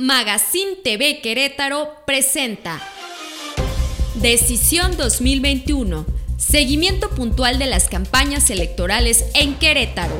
[0.00, 2.80] Magazine TV Querétaro presenta
[4.14, 6.06] Decisión 2021.
[6.36, 10.14] Seguimiento puntual de las campañas electorales en Querétaro.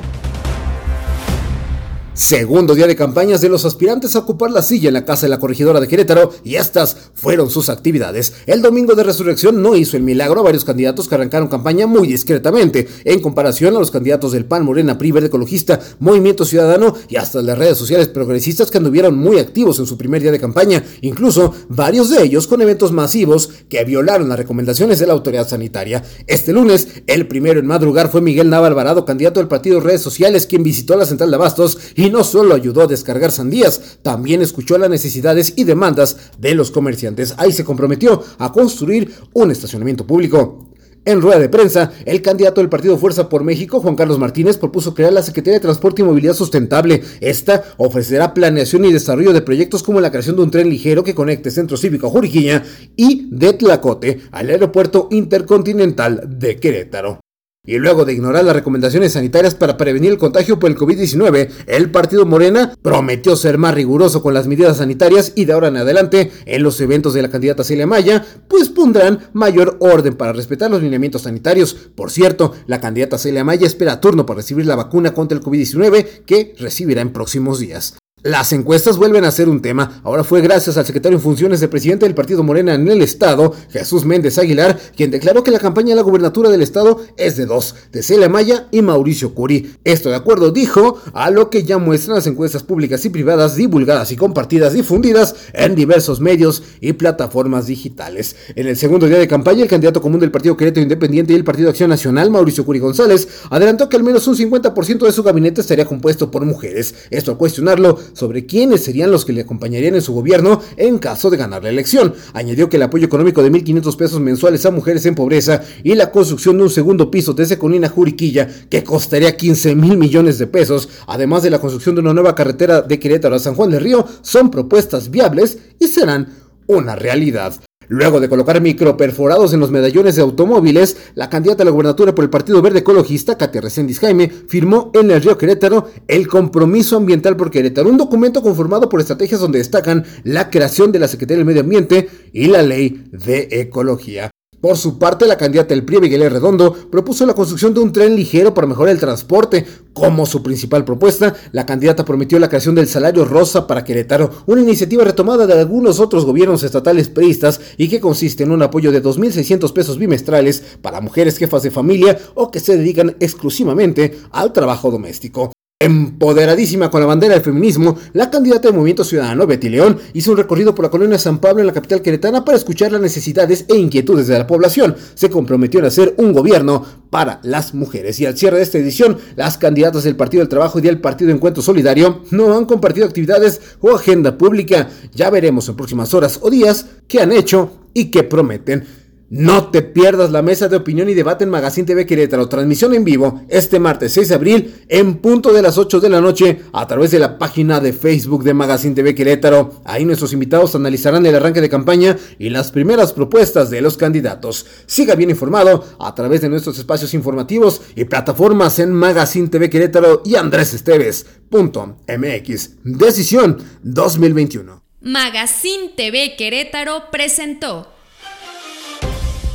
[2.19, 5.31] Segundo día de campañas de los aspirantes a ocupar la silla en la Casa de
[5.31, 8.33] la Corregidora de Querétaro y estas fueron sus actividades.
[8.47, 12.09] El domingo de resurrección no hizo el milagro a varios candidatos que arrancaron campaña muy
[12.09, 17.15] discretamente en comparación a los candidatos del PAN, Morena, PRI, Verde Ecologista, Movimiento Ciudadano y
[17.15, 20.83] hasta las redes sociales progresistas que anduvieron muy activos en su primer día de campaña,
[21.03, 26.03] incluso varios de ellos con eventos masivos que violaron las recomendaciones de la autoridad sanitaria.
[26.27, 30.49] Este lunes, el primero en madrugar fue Miguel Nava Alvarado, candidato del partido Redes Sociales,
[30.49, 34.79] quien visitó la central de Abastos y no solo ayudó a descargar sandías, también escuchó
[34.79, 37.35] las necesidades y demandas de los comerciantes.
[37.39, 40.69] Ahí se comprometió a construir un estacionamiento público.
[41.05, 44.93] En rueda de prensa, el candidato del Partido Fuerza por México, Juan Carlos Martínez, propuso
[44.93, 47.03] crear la Secretaría de Transporte y Movilidad Sustentable.
[47.21, 51.15] Esta ofrecerá planeación y desarrollo de proyectos como la creación de un tren ligero que
[51.15, 52.63] conecte Centro Cívico Juriquilla
[52.95, 57.21] y de Tlacote al Aeropuerto Intercontinental de Querétaro.
[57.69, 61.91] Y luego de ignorar las recomendaciones sanitarias para prevenir el contagio por el COVID-19, el
[61.91, 66.33] partido Morena prometió ser más riguroso con las medidas sanitarias y de ahora en adelante,
[66.47, 70.83] en los eventos de la candidata Celia Maya, pues pondrán mayor orden para respetar los
[70.83, 71.75] lineamientos sanitarios.
[71.95, 76.25] Por cierto, la candidata Celia Maya espera turno para recibir la vacuna contra el COVID-19
[76.25, 77.98] que recibirá en próximos días.
[78.25, 80.01] Las encuestas vuelven a ser un tema.
[80.03, 83.55] Ahora fue gracias al secretario en funciones de presidente del Partido Morena en el Estado,
[83.71, 87.47] Jesús Méndez Aguilar, quien declaró que la campaña de la gubernatura del Estado es de
[87.47, 89.77] dos, de Celia Maya y Mauricio Curi.
[89.85, 94.11] Esto de acuerdo, dijo, a lo que ya muestran las encuestas públicas y privadas divulgadas
[94.11, 98.35] y compartidas, difundidas en diversos medios y plataformas digitales.
[98.57, 101.45] En el segundo día de campaña, el candidato común del Partido Querétaro Independiente y el
[101.45, 105.61] Partido Acción Nacional, Mauricio Curi González, adelantó que al menos un 50% de su gabinete
[105.61, 106.97] estaría compuesto por mujeres.
[107.11, 111.31] Esto al cuestionarlo sobre quiénes serían los que le acompañarían en su gobierno en caso
[111.31, 112.15] de ganar la elección.
[112.33, 116.11] Añadió que el apoyo económico de 1.500 pesos mensuales a mujeres en pobreza y la
[116.11, 120.89] construcción de un segundo piso desde Colina Juriquilla que costaría 15 mil millones de pesos,
[121.07, 124.07] además de la construcción de una nueva carretera de Querétaro a San Juan del Río,
[124.23, 126.29] son propuestas viables y serán
[126.67, 127.68] una realidad.
[127.89, 132.25] Luego de colocar microperforados en los medallones de automóviles, la candidata a la gubernatura por
[132.25, 137.37] el Partido Verde Ecologista, Katia Reséndiz Jaime, firmó en el río Querétaro el Compromiso Ambiental
[137.37, 141.47] por Querétaro, un documento conformado por estrategias donde destacan la creación de la Secretaría del
[141.47, 144.31] Medio Ambiente y la Ley de Ecología.
[144.61, 148.17] Por su parte, la candidata del PRI, Miguel Redondo, propuso la construcción de un tren
[148.17, 149.65] ligero para mejorar el transporte.
[149.93, 154.61] Como su principal propuesta, la candidata prometió la creación del salario rosa para Querétaro, una
[154.61, 159.01] iniciativa retomada de algunos otros gobiernos estatales priistas y que consiste en un apoyo de
[159.01, 164.91] 2.600 pesos bimestrales para mujeres jefas de familia o que se dedican exclusivamente al trabajo
[164.91, 165.53] doméstico.
[165.81, 170.37] Empoderadísima con la bandera del feminismo, la candidata del Movimiento Ciudadano, Betty León, hizo un
[170.37, 173.77] recorrido por la colonia San Pablo en la capital queretana para escuchar las necesidades e
[173.77, 174.97] inquietudes de la población.
[175.15, 178.19] Se comprometió en hacer un gobierno para las mujeres.
[178.19, 181.31] Y al cierre de esta edición, las candidatas del Partido del Trabajo y del Partido
[181.31, 184.89] Encuentro Solidario no han compartido actividades o agenda pública.
[185.15, 189.08] Ya veremos en próximas horas o días qué han hecho y qué prometen.
[189.31, 192.49] No te pierdas la mesa de opinión y debate en Magazine TV Querétaro.
[192.49, 196.23] Transmisión en vivo este martes 6 de abril en punto de las 8 de la
[196.23, 199.83] noche a través de la página de Facebook de Magazine TV Querétaro.
[199.85, 204.65] Ahí nuestros invitados analizarán el arranque de campaña y las primeras propuestas de los candidatos.
[204.87, 210.23] Siga bien informado a través de nuestros espacios informativos y plataformas en Magazine TV Querétaro
[210.25, 212.71] y Andrés Esteves.mx.
[212.83, 214.83] Decisión 2021.
[215.03, 217.98] Magazine TV Querétaro presentó.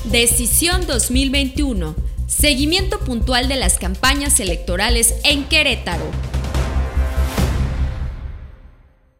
[0.06, 1.96] Decisión 2021.
[2.28, 6.33] Seguimiento puntual de las campañas electorales en Querétaro.